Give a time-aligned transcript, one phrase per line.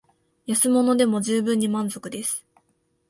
[0.47, 2.43] 安物でも充分に満足です